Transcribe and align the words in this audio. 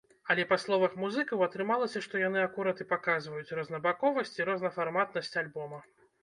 Але 0.33 0.43
па 0.51 0.55
словах 0.61 0.93
музыкаў, 1.01 1.43
атрымалася, 1.47 2.01
што 2.05 2.21
яны 2.21 2.39
акурат 2.47 2.81
і 2.85 2.87
паказваюць 2.95 3.53
рознабаковасць 3.61 4.35
і 4.41 4.49
рознафарматнасць 4.49 5.33
альбома. 5.45 5.79